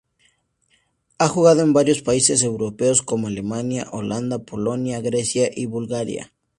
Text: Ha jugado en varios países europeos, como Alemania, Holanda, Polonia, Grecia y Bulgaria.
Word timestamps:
Ha 1.19 1.27
jugado 1.27 1.61
en 1.61 1.73
varios 1.73 2.01
países 2.01 2.41
europeos, 2.41 3.03
como 3.03 3.27
Alemania, 3.27 3.85
Holanda, 3.91 4.39
Polonia, 4.39 4.99
Grecia 4.99 5.51
y 5.55 5.67
Bulgaria. 5.67 6.33